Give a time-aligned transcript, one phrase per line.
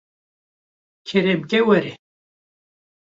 [1.07, 1.91] kerem ke were